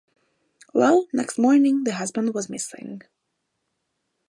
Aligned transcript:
Well, 0.73 1.05
next 1.13 1.37
morning, 1.37 1.83
the 1.83 1.93
husband 1.93 2.33
was 2.33 2.49
missing. 2.49 3.03